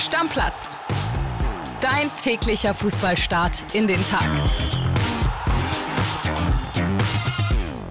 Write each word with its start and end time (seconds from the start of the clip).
Stammplatz. 0.00 0.78
Dein 1.82 2.10
täglicher 2.16 2.72
Fußballstart 2.72 3.74
in 3.74 3.86
den 3.86 4.02
Tag. 4.02 4.26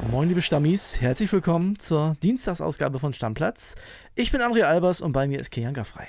Moin, 0.10 0.28
liebe 0.28 0.42
Stammis, 0.42 1.00
herzlich 1.02 1.32
willkommen 1.32 1.78
zur 1.78 2.18
Dienstagsausgabe 2.24 2.98
von 2.98 3.14
Stammplatz. 3.14 3.76
Ich 4.16 4.32
bin 4.32 4.42
André 4.42 4.64
Albers 4.64 5.02
und 5.02 5.12
bei 5.12 5.28
mir 5.28 5.40
ist 5.40 5.52
Kianka 5.52 5.84
Frei. 5.84 6.08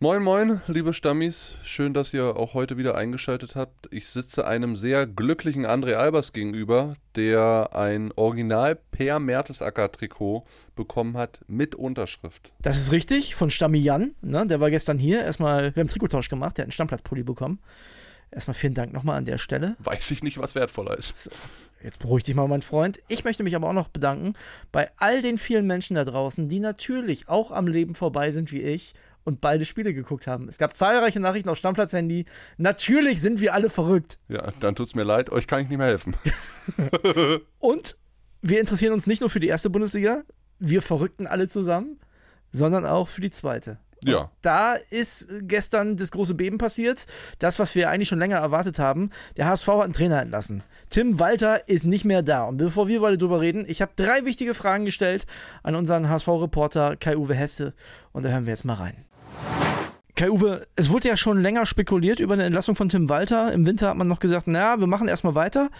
Moin, 0.00 0.22
moin, 0.24 0.60
liebe 0.66 0.92
Stammis. 0.92 1.54
Schön, 1.62 1.94
dass 1.94 2.12
ihr 2.12 2.36
auch 2.36 2.52
heute 2.52 2.76
wieder 2.76 2.96
eingeschaltet 2.96 3.54
habt. 3.54 3.88
Ich 3.92 4.08
sitze 4.08 4.44
einem 4.44 4.74
sehr 4.74 5.06
glücklichen 5.06 5.64
André 5.64 5.94
Albers 5.94 6.32
gegenüber, 6.32 6.96
der 7.14 7.70
ein 7.72 8.10
Original 8.16 8.76
Per 8.90 9.20
Mertesacker 9.20 9.92
Trikot 9.92 10.44
bekommen 10.74 11.16
hat 11.16 11.42
mit 11.46 11.76
Unterschrift. 11.76 12.52
Das 12.60 12.76
ist 12.76 12.90
richtig, 12.90 13.36
von 13.36 13.50
Stammi 13.50 13.78
Jan. 13.78 14.16
Ne? 14.20 14.44
Der 14.48 14.58
war 14.58 14.70
gestern 14.70 14.98
hier. 14.98 15.24
Erstmal, 15.24 15.74
wir 15.76 15.80
haben 15.80 15.88
Trikottausch 15.88 16.28
gemacht, 16.28 16.58
der 16.58 16.64
hat 16.64 16.66
einen 16.66 16.72
Stammplatzpulli 16.72 17.22
bekommen. 17.22 17.60
Erstmal 18.32 18.54
vielen 18.54 18.74
Dank 18.74 18.92
nochmal 18.92 19.16
an 19.16 19.24
der 19.24 19.38
Stelle. 19.38 19.76
Weiß 19.78 20.10
ich 20.10 20.24
nicht, 20.24 20.38
was 20.38 20.56
wertvoller 20.56 20.98
ist. 20.98 21.30
Jetzt 21.84 21.98
beruhig 21.98 22.24
dich 22.24 22.34
mal, 22.34 22.48
mein 22.48 22.62
Freund. 22.62 23.00
Ich 23.08 23.24
möchte 23.24 23.42
mich 23.42 23.54
aber 23.54 23.68
auch 23.68 23.74
noch 23.74 23.88
bedanken 23.88 24.32
bei 24.72 24.90
all 24.96 25.22
den 25.22 25.38
vielen 25.38 25.66
Menschen 25.66 25.94
da 25.94 26.04
draußen, 26.04 26.48
die 26.48 26.58
natürlich 26.58 27.28
auch 27.28 27.52
am 27.52 27.68
Leben 27.68 27.94
vorbei 27.94 28.32
sind 28.32 28.50
wie 28.52 28.62
ich 28.62 28.94
und 29.24 29.40
beide 29.40 29.64
Spiele 29.64 29.94
geguckt 29.94 30.26
haben. 30.26 30.48
Es 30.48 30.58
gab 30.58 30.76
zahlreiche 30.76 31.20
Nachrichten 31.20 31.48
auf 31.48 31.58
Stammplatz-Handy. 31.58 32.26
Natürlich 32.56 33.20
sind 33.20 33.40
wir 33.40 33.54
alle 33.54 33.70
verrückt. 33.70 34.18
Ja, 34.28 34.52
dann 34.60 34.74
tut's 34.74 34.94
mir 34.94 35.02
leid, 35.02 35.30
euch 35.30 35.46
kann 35.46 35.62
ich 35.62 35.68
nicht 35.68 35.78
mehr 35.78 35.86
helfen. 35.86 36.16
und 37.58 37.96
wir 38.42 38.60
interessieren 38.60 38.92
uns 38.92 39.06
nicht 39.06 39.20
nur 39.20 39.30
für 39.30 39.40
die 39.40 39.48
erste 39.48 39.70
Bundesliga, 39.70 40.22
wir 40.58 40.82
verrückten 40.82 41.26
alle 41.26 41.48
zusammen, 41.48 41.98
sondern 42.52 42.86
auch 42.86 43.08
für 43.08 43.20
die 43.20 43.30
zweite. 43.30 43.78
Ja. 44.04 44.30
Da 44.42 44.74
ist 44.74 45.28
gestern 45.42 45.96
das 45.96 46.10
große 46.10 46.34
Beben 46.34 46.58
passiert. 46.58 47.06
Das, 47.38 47.58
was 47.58 47.74
wir 47.74 47.90
eigentlich 47.90 48.08
schon 48.08 48.18
länger 48.18 48.36
erwartet 48.36 48.78
haben. 48.78 49.10
Der 49.36 49.46
HSV 49.46 49.66
hat 49.68 49.84
einen 49.84 49.92
Trainer 49.92 50.20
entlassen. 50.20 50.62
Tim 50.90 51.18
Walter 51.18 51.68
ist 51.68 51.84
nicht 51.84 52.04
mehr 52.04 52.22
da. 52.22 52.44
Und 52.44 52.58
bevor 52.58 52.86
wir 52.86 53.00
beide 53.00 53.18
drüber 53.18 53.40
reden, 53.40 53.64
ich 53.66 53.80
habe 53.80 53.92
drei 53.96 54.24
wichtige 54.24 54.54
Fragen 54.54 54.84
gestellt 54.84 55.26
an 55.62 55.74
unseren 55.74 56.08
HSV-Reporter 56.08 56.96
Kai-Uwe 56.96 57.34
Hesse. 57.34 57.72
Und 58.12 58.24
da 58.24 58.28
hören 58.28 58.46
wir 58.46 58.52
jetzt 58.52 58.64
mal 58.64 58.74
rein. 58.74 59.06
Kai-Uwe, 60.16 60.66
es 60.76 60.90
wurde 60.90 61.08
ja 61.08 61.16
schon 61.16 61.42
länger 61.42 61.66
spekuliert 61.66 62.20
über 62.20 62.34
eine 62.34 62.44
Entlassung 62.44 62.76
von 62.76 62.88
Tim 62.88 63.08
Walter. 63.08 63.52
Im 63.52 63.66
Winter 63.66 63.88
hat 63.88 63.96
man 63.96 64.06
noch 64.06 64.20
gesagt, 64.20 64.46
na, 64.46 64.78
wir 64.78 64.86
machen 64.86 65.08
erstmal 65.08 65.34
weiter. 65.34 65.70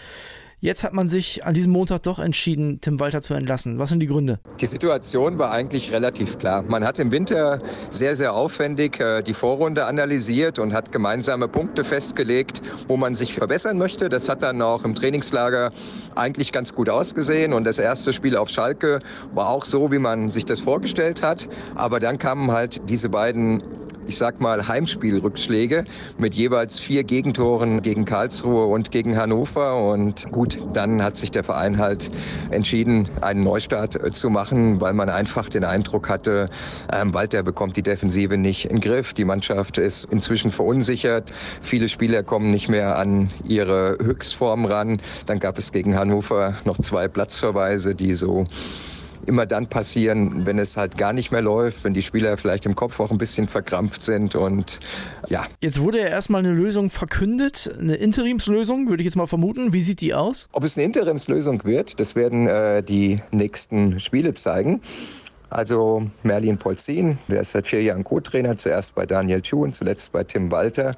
Jetzt 0.65 0.83
hat 0.83 0.95
man 0.95 1.09
sich 1.09 1.45
an 1.45 1.53
diesem 1.53 1.73
Montag 1.73 2.05
doch 2.05 2.19
entschieden, 2.19 2.81
Tim 2.81 2.99
Walter 2.99 3.21
zu 3.21 3.35
entlassen. 3.35 3.79
Was 3.79 3.91
sind 3.91 4.01
die 4.01 4.07
Gründe? 4.07 4.41
Die 4.63 4.65
Situation 4.65 5.37
war 5.37 5.51
eigentlich 5.51 5.93
relativ 5.93 6.39
klar. 6.39 6.63
Man 6.63 6.87
hat 6.87 6.99
im 6.99 7.13
Winter 7.13 7.61
sehr, 7.91 8.17
sehr 8.17 8.33
aufwendig 8.33 8.99
äh, 8.99 9.21
die 9.21 9.35
Vorrunde 9.35 9.85
analysiert 9.85 10.59
und 10.59 10.73
hat 10.73 10.91
gemeinsame 10.91 11.49
Punkte 11.49 11.85
festgelegt, 11.85 12.63
wo 12.89 12.97
man 12.97 13.15
sich 13.15 13.35
verbessern 13.35 13.77
möchte. 13.77 14.09
Das 14.09 14.27
hat 14.31 14.41
dann 14.41 14.63
auch 14.63 14.87
im 14.87 14.95
Trainingslager 14.95 15.71
eigentlich 16.17 16.51
ganz 16.51 16.75
gut 16.75 16.89
ausgesehen. 16.89 17.53
Und 17.53 17.65
das 17.65 17.79
erste 17.79 18.15
Spiel 18.15 18.35
auf 18.35 18.49
Schalke 18.49 19.01
war 19.35 19.51
auch 19.51 19.67
so, 19.67 19.93
wie 19.93 19.99
man 19.99 20.31
sich 20.31 20.47
das 20.47 20.61
vorgestellt 20.61 21.23
hat. 21.23 21.47
Aber 21.75 22.01
dann 22.01 22.17
kamen 22.17 22.51
halt 22.53 22.89
diese 22.89 23.11
beiden 23.11 23.63
ich 24.07 24.17
sag 24.17 24.41
mal, 24.41 24.69
Heimspielrückschläge 24.69 25.85
mit 26.19 26.35
jeweils 26.35 26.79
vier 26.79 27.05
Gegentoren 27.05 27.83
gegen 27.83 28.05
Karlsruhe 28.05 28.67
und 28.67 28.91
gegen 28.91 29.17
Hannover. 29.17 29.91
Und 29.91 30.31
gut, 30.33 30.59
dann 30.73 31.03
hat 31.03 31.17
sich 31.17 31.31
der 31.31 31.45
Verein 31.45 31.79
halt 31.79 32.11
entschieden, 32.51 33.09
einen 33.21 33.43
Neustart 33.43 33.97
äh, 33.97 34.11
zu 34.11 34.31
machen, 34.31 34.81
weil 34.81 34.93
man 34.93 35.09
einfach 35.09 35.49
den 35.49 35.65
Eindruck 35.65 36.09
hatte, 36.09 36.49
ähm, 36.93 37.15
Walter 37.15 37.43
bekommt 37.43 37.77
die 37.77 37.83
Defensive 37.83 38.37
nicht 38.37 38.67
in 38.67 38.77
den 38.77 38.81
Griff. 38.81 39.15
Die 39.15 39.25
Mannschaft 39.25 39.79
ist 39.79 40.05
inzwischen 40.11 40.51
verunsichert. 40.51 41.31
Viele 41.61 41.89
Spieler 41.89 42.23
kommen 42.23 42.51
nicht 42.51 42.69
mehr 42.69 42.99
an 42.99 43.31
ihre 43.47 43.99
Höchstform 44.01 44.65
ran. 44.65 45.01
Dann 45.27 45.39
gab 45.39 45.59
es 45.59 45.73
gegen 45.73 45.97
Hannover 45.97 46.55
noch 46.65 46.79
zwei 46.79 47.09
Platzverweise, 47.09 47.95
die 47.95 48.15
so 48.15 48.47
immer 49.27 49.47
dann 49.47 49.69
passieren, 49.69 50.47
wenn 50.47 50.59
es 50.59 50.77
halt 50.77 50.99
gar 50.99 51.13
nicht 51.13 51.33
mehr 51.33 51.43
läuft, 51.43 51.85
wenn 51.85 51.95
die 51.95 52.03
Spieler 52.03 52.37
vielleicht 52.37 52.67
im 52.67 52.75
Kopf 52.75 53.01
auch 53.01 53.11
ein 53.11 53.19
bisschen 53.19 53.49
verkrampft 53.49 54.03
sind 54.03 54.35
und 54.35 54.81
ja. 55.29 55.47
Jetzt 55.63 55.81
wurde 55.81 56.01
ja 56.01 56.07
erstmal 56.07 56.41
eine 56.41 56.53
Lösung 56.53 56.91
verkündet, 56.91 57.71
eine 57.79 57.97
Interimslösung, 57.97 58.89
würde 58.89 59.03
ich 59.03 59.07
jetzt 59.07 59.17
mal 59.17 59.27
vermuten. 59.27 59.73
Wie 59.73 59.81
sieht 59.81 60.01
die 60.01 60.15
aus? 60.15 60.49
Ob 60.53 60.65
es 60.65 60.77
eine 60.77 60.85
Interimslösung 60.85 61.65
wird, 61.65 61.99
das 62.01 62.15
werden 62.15 62.47
äh, 62.47 62.83
die 62.83 63.21
nächsten 63.31 64.01
Spiele 64.01 64.35
zeigen. 64.35 64.81
Also 65.55 66.03
Merlin 66.25 66.59
Polzin, 66.59 67.17
der 67.29 67.43
ist 67.43 67.53
seit 67.53 67.69
vier 67.69 67.81
Jahren 67.81 68.03
Co-Trainer, 68.03 68.57
zuerst 68.57 68.97
bei 68.97 69.07
Daniel 69.07 69.41
Thun, 69.41 69.73
zuletzt 69.73 70.11
bei 70.11 70.25
Tim 70.25 70.51
Walter, 70.51 70.97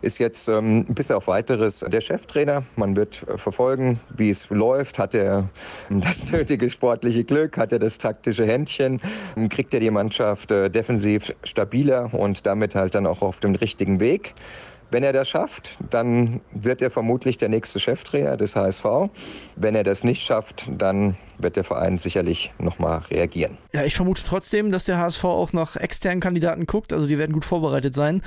ist 0.00 0.16
jetzt 0.16 0.48
ähm, 0.48 0.86
bis 0.86 1.10
auf 1.10 1.28
weiteres 1.28 1.80
der 1.80 2.00
Cheftrainer. 2.00 2.64
Man 2.76 2.96
wird 2.96 3.16
verfolgen, 3.16 4.00
wie 4.16 4.30
es 4.30 4.48
läuft. 4.48 4.98
Hat 4.98 5.14
er 5.14 5.50
das 5.90 6.24
nötige 6.32 6.70
sportliche 6.70 7.22
Glück? 7.22 7.58
Hat 7.58 7.70
er 7.70 7.80
das 7.80 7.98
taktische 7.98 8.46
Händchen? 8.46 8.98
Kriegt 9.50 9.74
er 9.74 9.80
die 9.80 9.90
Mannschaft 9.90 10.50
äh, 10.52 10.70
defensiv 10.70 11.34
stabiler 11.44 12.14
und 12.14 12.46
damit 12.46 12.74
halt 12.74 12.94
dann 12.94 13.06
auch 13.06 13.20
auf 13.20 13.40
dem 13.40 13.56
richtigen 13.56 14.00
Weg? 14.00 14.34
Wenn 14.90 15.02
er 15.02 15.12
das 15.12 15.28
schafft, 15.28 15.76
dann 15.90 16.40
wird 16.52 16.80
er 16.80 16.90
vermutlich 16.90 17.36
der 17.36 17.48
nächste 17.48 17.78
Cheftrainer 17.78 18.36
des 18.36 18.56
HSV. 18.56 18.84
Wenn 19.56 19.74
er 19.74 19.84
das 19.84 20.02
nicht 20.02 20.22
schafft, 20.22 20.70
dann 20.76 21.16
wird 21.36 21.56
der 21.56 21.64
Verein 21.64 21.98
sicherlich 21.98 22.52
nochmal 22.58 22.98
reagieren. 23.10 23.58
Ja, 23.72 23.84
ich 23.84 23.94
vermute 23.94 24.22
trotzdem, 24.24 24.70
dass 24.70 24.86
der 24.86 24.98
HSV 24.98 25.24
auch 25.24 25.52
nach 25.52 25.76
externen 25.76 26.20
Kandidaten 26.20 26.66
guckt. 26.66 26.92
Also 26.92 27.06
die 27.06 27.18
werden 27.18 27.32
gut 27.32 27.44
vorbereitet 27.44 27.94
sein. 27.94 28.22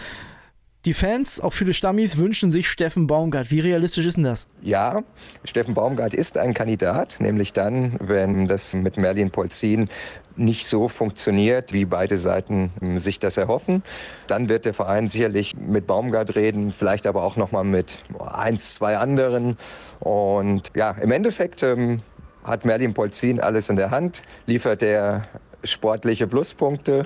Die 0.86 0.96
Fans, 0.96 1.40
auch 1.40 1.54
viele 1.54 1.76
Stammis, 1.76 2.18
wünschen 2.18 2.52
sich 2.52 2.68
Steffen 2.68 3.06
Baumgart. 3.06 3.52
Wie 3.52 3.60
realistisch 3.60 4.04
ist 4.04 4.18
denn 4.18 4.24
das? 4.24 4.48
Ja, 4.64 5.04
Steffen 5.44 5.76
Baumgart 5.76 6.16
ist 6.16 6.40
ein 6.40 6.56
Kandidat, 6.56 7.18
nämlich 7.20 7.54
dann, 7.54 7.98
wenn 8.00 8.48
das 8.48 8.74
mit 8.74 8.98
Merlin 8.98 9.30
Polzin 9.30 9.90
nicht 10.36 10.66
so 10.66 10.88
funktioniert, 10.88 11.72
wie 11.72 11.86
beide 11.86 12.18
Seiten 12.18 12.72
sich 12.96 13.20
das 13.20 13.38
erhoffen. 13.38 13.84
Dann 14.26 14.50
wird 14.50 14.66
der 14.66 14.74
Verein 14.74 15.08
sicherlich 15.08 15.56
mit 15.56 15.86
Baumgart 15.86 16.34
reden, 16.34 16.72
vielleicht 16.72 17.06
aber 17.06 17.26
auch 17.26 17.36
noch 17.36 17.52
mal 17.52 17.64
mit 17.64 18.00
eins, 18.18 18.74
zwei 18.74 18.98
anderen. 18.98 19.58
Und 20.00 20.72
ja, 20.74 20.96
im 21.00 21.12
Endeffekt 21.12 21.62
ähm, 21.62 21.98
hat 22.44 22.66
Merlin 22.66 22.96
Polzin 22.96 23.40
alles 23.40 23.70
in 23.70 23.76
der 23.76 23.92
Hand, 23.92 24.24
liefert 24.48 24.82
er 24.82 25.22
sportliche 25.64 26.26
Pluspunkte, 26.26 27.06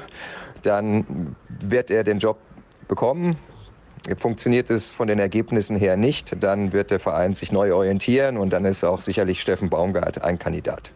dann 0.62 1.36
wird 1.60 1.92
er 1.92 2.06
den 2.06 2.20
Job 2.20 2.38
bekommen. 2.88 3.36
Funktioniert 4.18 4.70
es 4.70 4.92
von 4.92 5.08
den 5.08 5.20
Ergebnissen 5.20 5.76
her 5.76 5.98
nicht, 5.98 6.36
dann 6.42 6.74
wird 6.74 6.92
der 6.92 7.00
Verein 7.00 7.34
sich 7.36 7.52
neu 7.52 7.74
orientieren 7.74 8.38
und 8.38 8.52
dann 8.52 8.66
ist 8.66 8.84
auch 8.84 9.02
sicherlich 9.02 9.42
Steffen 9.42 9.70
Baumgart 9.70 10.24
ein 10.24 10.38
Kandidat. 10.38 10.92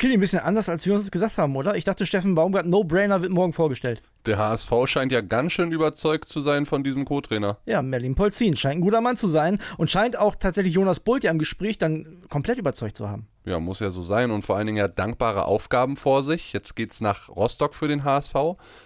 Klingt 0.00 0.14
ein 0.14 0.20
bisschen 0.20 0.38
anders, 0.38 0.70
als 0.70 0.86
wir 0.86 0.94
uns 0.94 1.04
das 1.04 1.10
gesagt 1.10 1.36
haben, 1.36 1.54
oder? 1.56 1.74
Ich 1.76 1.84
dachte, 1.84 2.06
Steffen 2.06 2.34
Baumgart, 2.34 2.64
No-Brainer, 2.64 3.20
wird 3.20 3.32
morgen 3.32 3.52
vorgestellt. 3.52 4.02
Der 4.24 4.38
HSV 4.38 4.72
scheint 4.86 5.12
ja 5.12 5.20
ganz 5.20 5.52
schön 5.52 5.72
überzeugt 5.72 6.26
zu 6.26 6.40
sein 6.40 6.64
von 6.64 6.82
diesem 6.82 7.04
Co-Trainer. 7.04 7.58
Ja, 7.66 7.82
Merlin 7.82 8.14
Polzin 8.14 8.56
scheint 8.56 8.76
ein 8.76 8.80
guter 8.80 9.02
Mann 9.02 9.18
zu 9.18 9.28
sein 9.28 9.58
und 9.76 9.90
scheint 9.90 10.18
auch 10.18 10.36
tatsächlich 10.36 10.72
Jonas 10.72 11.00
Bult 11.00 11.24
ja 11.24 11.30
im 11.30 11.38
Gespräch 11.38 11.76
dann 11.76 12.22
komplett 12.30 12.58
überzeugt 12.58 12.96
zu 12.96 13.10
haben. 13.10 13.26
Ja, 13.50 13.58
muss 13.58 13.80
ja 13.80 13.90
so 13.90 14.02
sein 14.02 14.30
und 14.30 14.42
vor 14.46 14.56
allen 14.56 14.66
Dingen 14.66 14.78
ja 14.78 14.86
dankbare 14.86 15.44
Aufgaben 15.44 15.96
vor 15.96 16.22
sich. 16.22 16.52
Jetzt 16.52 16.76
geht's 16.76 17.00
nach 17.00 17.28
Rostock 17.28 17.74
für 17.74 17.88
den 17.88 18.04
HSV. 18.04 18.34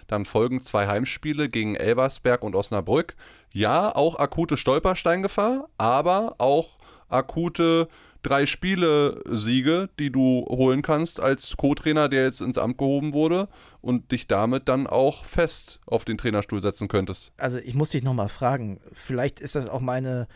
Dann 0.07 0.25
folgen 0.25 0.59
zwei 0.63 0.87
Heimspiele 0.87 1.49
gegen 1.49 1.75
Elversberg 1.75 2.41
und 2.41 2.55
Osnabrück. 2.55 3.15
Ja, 3.53 3.95
auch 3.95 4.17
akute 4.17 4.57
Stolpersteingefahr, 4.57 5.69
aber 5.77 6.33
auch 6.39 6.79
akute 7.09 7.87
drei 8.23 8.47
Spiele-Siege, 8.47 9.87
die 9.99 10.11
du 10.11 10.47
holen 10.49 10.81
kannst 10.81 11.19
als 11.19 11.55
Co-Trainer, 11.57 12.09
der 12.09 12.23
jetzt 12.23 12.41
ins 12.41 12.57
Amt 12.57 12.79
gehoben 12.79 13.13
wurde 13.13 13.47
und 13.81 14.11
dich 14.11 14.27
damit 14.27 14.67
dann 14.67 14.87
auch 14.87 15.25
fest 15.25 15.79
auf 15.85 16.05
den 16.05 16.17
Trainerstuhl 16.17 16.59
setzen 16.59 16.87
könntest. 16.87 17.33
Also 17.37 17.59
ich 17.59 17.75
muss 17.75 17.91
dich 17.91 18.01
nochmal 18.01 18.29
fragen, 18.29 18.79
vielleicht 18.91 19.39
ist 19.39 19.55
das 19.55 19.69
auch 19.69 19.79
meine 19.79 20.27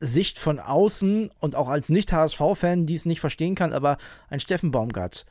Sicht 0.00 0.38
von 0.38 0.58
außen 0.58 1.30
und 1.40 1.56
auch 1.56 1.68
als 1.68 1.88
Nicht-HSV-Fan, 1.88 2.86
die 2.86 2.94
es 2.94 3.06
nicht 3.06 3.20
verstehen 3.20 3.54
kann, 3.54 3.72
aber 3.72 3.98
ein 4.28 4.40
Steffen 4.40 4.70
Baumgart, 4.70 5.24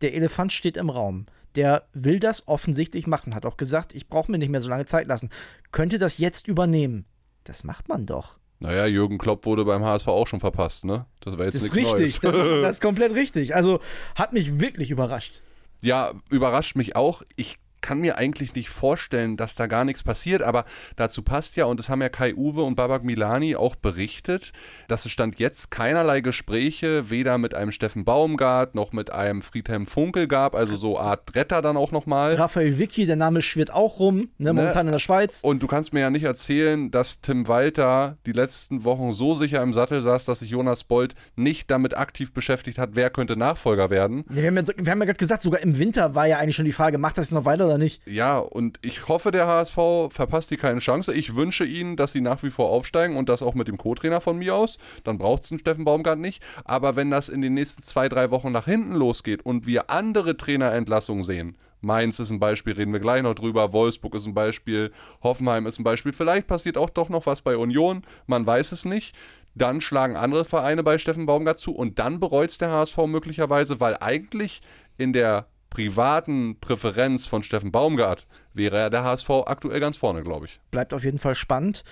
der 0.00 0.14
Elefant 0.14 0.52
steht 0.52 0.76
im 0.76 0.90
Raum. 0.90 1.26
Der 1.54 1.86
will 1.92 2.18
das 2.18 2.48
offensichtlich 2.48 3.06
machen, 3.06 3.34
hat 3.34 3.44
auch 3.44 3.56
gesagt, 3.56 3.94
ich 3.94 4.08
brauche 4.08 4.30
mir 4.30 4.38
nicht 4.38 4.48
mehr 4.48 4.62
so 4.62 4.70
lange 4.70 4.86
Zeit 4.86 5.06
lassen. 5.06 5.28
Könnte 5.70 5.98
das 5.98 6.18
jetzt 6.18 6.48
übernehmen. 6.48 7.04
Das 7.44 7.62
macht 7.62 7.88
man 7.88 8.06
doch. 8.06 8.38
Naja, 8.58 8.86
Jürgen 8.86 9.18
Klopp 9.18 9.44
wurde 9.44 9.64
beim 9.64 9.84
HSV 9.84 10.06
auch 10.08 10.26
schon 10.26 10.40
verpasst, 10.40 10.84
ne? 10.84 11.04
Das 11.20 11.36
war 11.36 11.46
jetzt 11.46 11.56
das 11.56 11.62
nichts 11.62 11.76
richtig, 11.76 11.92
Neues. 11.98 12.20
Das 12.20 12.46
ist, 12.46 12.62
das 12.62 12.76
ist 12.76 12.80
komplett 12.82 13.12
richtig. 13.12 13.54
Also 13.54 13.80
hat 14.14 14.32
mich 14.32 14.60
wirklich 14.60 14.90
überrascht. 14.90 15.42
Ja, 15.82 16.12
überrascht 16.30 16.76
mich 16.76 16.94
auch. 16.94 17.22
Ich 17.34 17.58
kann 17.82 18.00
mir 18.00 18.16
eigentlich 18.16 18.54
nicht 18.54 18.70
vorstellen, 18.70 19.36
dass 19.36 19.54
da 19.54 19.66
gar 19.66 19.84
nichts 19.84 20.02
passiert, 20.02 20.42
aber 20.42 20.64
dazu 20.96 21.22
passt 21.22 21.56
ja, 21.56 21.66
und 21.66 21.78
das 21.78 21.88
haben 21.88 22.00
ja 22.00 22.08
Kai 22.08 22.34
Uwe 22.34 22.62
und 22.62 22.76
Babak 22.76 23.04
Milani 23.04 23.56
auch 23.56 23.76
berichtet, 23.76 24.52
dass 24.88 25.04
es 25.04 25.12
stand 25.12 25.38
jetzt 25.38 25.70
keinerlei 25.70 26.20
Gespräche, 26.20 27.10
weder 27.10 27.38
mit 27.38 27.54
einem 27.54 27.72
Steffen 27.72 28.04
Baumgart 28.04 28.74
noch 28.74 28.92
mit 28.92 29.12
einem 29.12 29.42
Friedhelm 29.42 29.86
Funkel 29.86 30.28
gab, 30.28 30.54
also 30.54 30.76
so 30.76 30.98
Art 30.98 31.34
Retter 31.34 31.60
dann 31.60 31.76
auch 31.76 31.92
nochmal. 31.92 32.34
Raphael 32.34 32.78
Vicky, 32.78 33.06
der 33.06 33.16
Name 33.16 33.42
schwirrt 33.42 33.72
auch 33.72 33.98
rum, 33.98 34.30
ne, 34.38 34.52
momentan 34.52 34.86
ne? 34.86 34.90
in 34.90 34.92
der 34.92 35.00
Schweiz. 35.00 35.40
Und 35.42 35.62
du 35.62 35.66
kannst 35.66 35.92
mir 35.92 36.00
ja 36.00 36.10
nicht 36.10 36.24
erzählen, 36.24 36.90
dass 36.90 37.20
Tim 37.20 37.48
Walter 37.48 38.16
die 38.26 38.32
letzten 38.32 38.84
Wochen 38.84 39.12
so 39.12 39.34
sicher 39.34 39.62
im 39.62 39.72
Sattel 39.72 40.02
saß, 40.02 40.24
dass 40.24 40.38
sich 40.38 40.50
Jonas 40.50 40.84
Bold 40.84 41.14
nicht 41.36 41.70
damit 41.70 41.96
aktiv 41.96 42.32
beschäftigt 42.32 42.78
hat, 42.78 42.90
wer 42.94 43.10
könnte 43.10 43.36
Nachfolger 43.36 43.90
werden. 43.90 44.24
Ja, 44.30 44.42
wir 44.42 44.46
haben 44.46 44.56
ja, 44.56 44.84
ja 44.84 44.94
gerade 44.94 45.14
gesagt, 45.14 45.42
sogar 45.42 45.60
im 45.60 45.78
Winter 45.78 46.14
war 46.14 46.26
ja 46.26 46.38
eigentlich 46.38 46.56
schon 46.56 46.64
die 46.64 46.72
Frage, 46.72 46.98
macht 46.98 47.18
das 47.18 47.30
noch 47.30 47.44
weiter 47.44 47.66
oder 47.72 47.78
nicht? 47.78 48.06
Ja, 48.06 48.38
und 48.38 48.78
ich 48.82 49.08
hoffe, 49.08 49.30
der 49.30 49.46
HSV 49.46 49.76
verpasst 50.10 50.50
die 50.50 50.56
keine 50.56 50.80
Chance. 50.80 51.14
Ich 51.14 51.34
wünsche 51.34 51.64
ihnen, 51.64 51.96
dass 51.96 52.12
sie 52.12 52.20
nach 52.20 52.42
wie 52.42 52.50
vor 52.50 52.68
aufsteigen 52.70 53.16
und 53.16 53.28
das 53.28 53.42
auch 53.42 53.54
mit 53.54 53.68
dem 53.68 53.78
Co-Trainer 53.78 54.20
von 54.20 54.38
mir 54.38 54.54
aus. 54.54 54.78
Dann 55.04 55.18
braucht 55.18 55.44
es 55.44 55.52
einen 55.52 55.60
Steffen 55.60 55.84
Baumgart 55.84 56.18
nicht. 56.18 56.42
Aber 56.64 56.96
wenn 56.96 57.10
das 57.10 57.28
in 57.28 57.42
den 57.42 57.54
nächsten 57.54 57.82
zwei, 57.82 58.08
drei 58.08 58.30
Wochen 58.30 58.52
nach 58.52 58.66
hinten 58.66 58.94
losgeht 58.94 59.44
und 59.44 59.66
wir 59.66 59.90
andere 59.90 60.36
Trainerentlassungen 60.36 61.24
sehen, 61.24 61.56
Mainz 61.80 62.20
ist 62.20 62.30
ein 62.30 62.38
Beispiel, 62.38 62.74
reden 62.74 62.92
wir 62.92 63.00
gleich 63.00 63.22
noch 63.22 63.34
drüber. 63.34 63.72
Wolfsburg 63.72 64.14
ist 64.14 64.26
ein 64.26 64.34
Beispiel. 64.34 64.92
Hoffenheim 65.22 65.66
ist 65.66 65.80
ein 65.80 65.84
Beispiel. 65.84 66.12
Vielleicht 66.12 66.46
passiert 66.46 66.78
auch 66.78 66.90
doch 66.90 67.08
noch 67.08 67.26
was 67.26 67.42
bei 67.42 67.56
Union. 67.56 68.02
Man 68.26 68.46
weiß 68.46 68.70
es 68.70 68.84
nicht. 68.84 69.16
Dann 69.54 69.80
schlagen 69.80 70.16
andere 70.16 70.44
Vereine 70.44 70.82
bei 70.82 70.96
Steffen 70.98 71.26
Baumgart 71.26 71.58
zu 71.58 71.74
und 71.74 71.98
dann 71.98 72.20
bereut 72.20 72.50
es 72.50 72.58
der 72.58 72.70
HSV 72.70 72.96
möglicherweise, 73.06 73.80
weil 73.80 73.96
eigentlich 74.00 74.62
in 74.96 75.12
der 75.12 75.46
privaten 75.72 76.60
Präferenz 76.60 77.24
von 77.24 77.42
Steffen 77.42 77.72
Baumgart 77.72 78.26
wäre 78.52 78.78
ja 78.78 78.90
der 78.90 79.04
HSV 79.04 79.30
aktuell 79.46 79.80
ganz 79.80 79.96
vorne, 79.96 80.22
glaube 80.22 80.44
ich. 80.44 80.60
Bleibt 80.70 80.92
auf 80.92 81.02
jeden 81.02 81.18
Fall 81.18 81.34
spannend, 81.34 81.82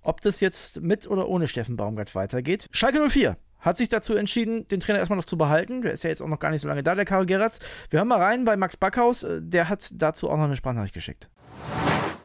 ob 0.00 0.22
das 0.22 0.40
jetzt 0.40 0.80
mit 0.80 1.06
oder 1.06 1.28
ohne 1.28 1.46
Steffen 1.46 1.76
Baumgart 1.76 2.14
weitergeht. 2.14 2.66
Schalke 2.70 3.06
04 3.10 3.36
hat 3.60 3.76
sich 3.76 3.90
dazu 3.90 4.14
entschieden, 4.14 4.66
den 4.68 4.80
Trainer 4.80 5.00
erstmal 5.00 5.18
noch 5.18 5.26
zu 5.26 5.36
behalten. 5.36 5.82
Der 5.82 5.92
ist 5.92 6.02
ja 6.02 6.08
jetzt 6.08 6.22
auch 6.22 6.28
noch 6.28 6.38
gar 6.38 6.50
nicht 6.50 6.62
so 6.62 6.68
lange 6.68 6.82
da, 6.82 6.94
der 6.94 7.04
Karl 7.04 7.26
Geratz. 7.26 7.58
Wir 7.90 7.98
hören 7.98 8.08
mal 8.08 8.22
rein 8.22 8.46
bei 8.46 8.56
Max 8.56 8.78
Backhaus. 8.78 9.26
Der 9.28 9.68
hat 9.68 9.90
dazu 9.92 10.30
auch 10.30 10.36
noch 10.36 10.44
eine 10.44 10.56
Sprachnachricht 10.56 10.94
geschickt. 10.94 11.28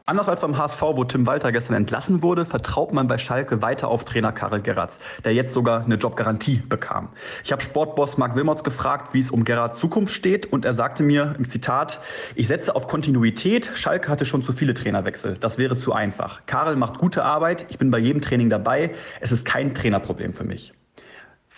Anders 0.04 0.28
als 0.28 0.40
beim 0.40 0.58
HSV, 0.58 0.82
wo 0.82 1.04
Tim 1.04 1.26
Walter 1.26 1.52
gestern 1.52 1.74
entlassen 1.76 2.22
wurde, 2.22 2.44
vertraut 2.44 2.92
man 2.92 3.06
bei 3.06 3.18
Schalke 3.18 3.62
weiter 3.62 3.86
auf 3.86 4.04
Trainer 4.04 4.32
Karel 4.32 4.60
Geratz, 4.60 4.98
der 5.24 5.32
jetzt 5.32 5.52
sogar 5.52 5.84
eine 5.84 5.94
Jobgarantie 5.94 6.60
bekam. 6.68 7.10
Ich 7.44 7.52
habe 7.52 7.62
Sportboss 7.62 8.18
Marc 8.18 8.34
Wilmots 8.34 8.64
gefragt, 8.64 9.14
wie 9.14 9.20
es 9.20 9.30
um 9.30 9.44
Geratz 9.44 9.78
Zukunft 9.78 10.12
steht 10.12 10.52
und 10.52 10.64
er 10.64 10.74
sagte 10.74 11.04
mir 11.04 11.36
im 11.38 11.46
Zitat, 11.46 12.00
ich 12.34 12.48
setze 12.48 12.74
auf 12.74 12.88
Kontinuität, 12.88 13.70
Schalke 13.74 14.08
hatte 14.08 14.24
schon 14.24 14.42
zu 14.42 14.52
viele 14.52 14.74
Trainerwechsel, 14.74 15.36
das 15.38 15.58
wäre 15.58 15.76
zu 15.76 15.92
einfach. 15.92 16.46
Karel 16.46 16.74
macht 16.74 16.98
gute 16.98 17.24
Arbeit, 17.24 17.66
ich 17.68 17.78
bin 17.78 17.92
bei 17.92 17.98
jedem 17.98 18.20
Training 18.20 18.50
dabei, 18.50 18.90
es 19.20 19.30
ist 19.30 19.46
kein 19.46 19.72
Trainerproblem 19.72 20.34
für 20.34 20.44
mich. 20.44 20.74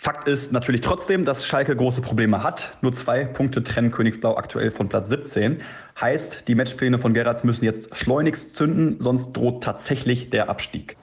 Fakt 0.05 0.27
ist 0.27 0.51
natürlich 0.51 0.81
trotzdem, 0.81 1.25
dass 1.25 1.47
Schalke 1.47 1.75
große 1.75 1.99
Probleme 1.99 2.43
hat. 2.43 2.77
Nur 2.83 2.93
zwei 2.93 3.25
Punkte 3.25 3.63
trennen 3.63 3.89
Königsblau 3.89 4.37
aktuell 4.37 4.69
von 4.69 4.87
Platz 4.87 5.09
17. 5.09 5.63
Heißt, 5.99 6.47
die 6.47 6.53
Matchpläne 6.53 6.99
von 6.99 7.15
Gerrards 7.15 7.43
müssen 7.43 7.65
jetzt 7.65 7.97
schleunigst 7.97 8.55
zünden, 8.55 8.97
sonst 9.01 9.33
droht 9.33 9.63
tatsächlich 9.63 10.29
der 10.29 10.47
Abstieg. 10.47 10.95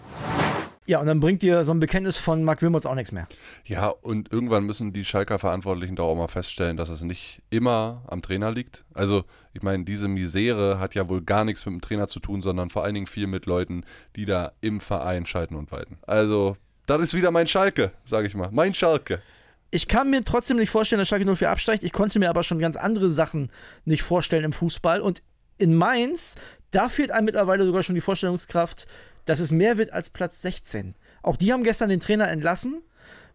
Ja, 0.87 1.01
und 1.01 1.07
dann 1.07 1.19
bringt 1.19 1.43
dir 1.43 1.65
so 1.65 1.73
ein 1.73 1.81
Bekenntnis 1.81 2.17
von 2.17 2.45
Marc 2.45 2.63
Wilmots 2.63 2.87
auch 2.87 2.95
nichts 2.95 3.11
mehr. 3.11 3.27
Ja, 3.65 3.89
und 3.89 4.31
irgendwann 4.31 4.63
müssen 4.63 4.93
die 4.93 5.05
Schalker 5.05 5.41
Verantwortlichen 5.41 5.97
doch 5.97 6.07
auch 6.07 6.15
mal 6.15 6.29
feststellen, 6.29 6.77
dass 6.77 6.89
es 6.89 7.03
nicht 7.03 7.43
immer 7.51 8.05
am 8.07 8.23
Trainer 8.23 8.53
liegt. 8.53 8.85
Also, 8.95 9.25
ich 9.53 9.63
meine, 9.63 9.83
diese 9.83 10.07
Misere 10.07 10.79
hat 10.79 10.95
ja 10.95 11.09
wohl 11.09 11.23
gar 11.23 11.45
nichts 11.45 11.67
mit 11.67 11.75
dem 11.75 11.81
Trainer 11.81 12.07
zu 12.07 12.21
tun, 12.21 12.41
sondern 12.41 12.71
vor 12.71 12.85
allen 12.85 12.95
Dingen 12.95 13.09
viel 13.09 13.27
mit 13.27 13.47
Leuten, 13.47 13.83
die 14.15 14.27
da 14.27 14.53
im 14.61 14.79
Verein 14.79 15.27
schalten 15.27 15.57
und 15.57 15.73
walten. 15.73 15.99
Also, 16.03 16.57
das 16.87 17.01
ist 17.01 17.15
wieder 17.15 17.31
mein 17.31 17.47
Schalke, 17.47 17.93
sage 18.05 18.27
ich 18.27 18.35
mal. 18.35 18.51
Mein 18.53 18.75
Schalke. 18.75 19.23
Ich 19.71 19.89
kann 19.89 20.11
mir 20.11 20.23
trotzdem 20.23 20.59
nicht 20.59 20.71
vorstellen, 20.71 20.99
dass 20.99 21.09
Schalke 21.09 21.35
04 21.35 21.51
absteigt. 21.51 21.83
Ich 21.83 21.93
konnte 21.93 22.19
mir 22.19 22.29
aber 22.29 22.43
schon 22.43 22.59
ganz 22.59 22.77
andere 22.77 23.09
Sachen 23.09 23.51
nicht 23.85 24.03
vorstellen 24.03 24.45
im 24.45 24.53
Fußball. 24.53 25.01
Und 25.01 25.23
in 25.59 25.75
Mainz, 25.75 26.35
da 26.71 26.89
fehlt 26.89 27.11
einem 27.11 27.25
mittlerweile 27.27 27.65
sogar 27.65 27.83
schon 27.83 27.95
die 27.95 28.01
Vorstellungskraft, 28.01 28.87
dass 29.25 29.41
es 29.41 29.51
mehr 29.51 29.79
wird 29.79 29.93
als 29.93 30.11
Platz 30.11 30.43
16. 30.43 30.95
Auch 31.23 31.37
die 31.37 31.53
haben 31.53 31.65
gestern 31.65 31.89
den 31.89 32.01
Trainer 32.01 32.29
entlassen 32.29 32.83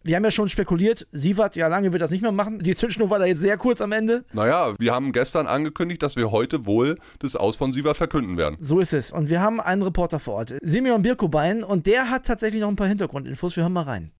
wir 0.07 0.15
haben 0.15 0.23
ja 0.23 0.31
schon 0.31 0.49
spekuliert, 0.49 1.07
Sievert, 1.11 1.55
ja, 1.55 1.67
lange 1.67 1.91
wird 1.91 2.01
das 2.01 2.11
nicht 2.11 2.21
mehr 2.21 2.31
machen. 2.31 2.59
Die 2.59 2.75
Zündschnur 2.75 3.09
war 3.09 3.19
da 3.19 3.25
jetzt 3.25 3.41
sehr 3.41 3.57
kurz 3.57 3.81
am 3.81 3.91
Ende. 3.91 4.23
Naja, 4.33 4.73
wir 4.79 4.93
haben 4.93 5.11
gestern 5.11 5.47
angekündigt, 5.47 6.01
dass 6.01 6.15
wir 6.15 6.31
heute 6.31 6.65
wohl 6.65 6.97
das 7.19 7.35
Aus 7.35 7.55
von 7.55 7.73
Sievert 7.73 7.97
verkünden 7.97 8.37
werden. 8.37 8.57
So 8.59 8.79
ist 8.79 8.93
es. 8.93 9.11
Und 9.11 9.29
wir 9.29 9.41
haben 9.41 9.59
einen 9.59 9.81
Reporter 9.81 10.19
vor 10.19 10.35
Ort, 10.35 10.55
Simeon 10.61 11.01
Birkobein, 11.01 11.63
und 11.63 11.85
der 11.85 12.09
hat 12.09 12.25
tatsächlich 12.25 12.61
noch 12.61 12.69
ein 12.69 12.75
paar 12.75 12.87
Hintergrundinfos. 12.87 13.55
Wir 13.55 13.63
hören 13.63 13.73
mal 13.73 13.83
rein. 13.83 14.11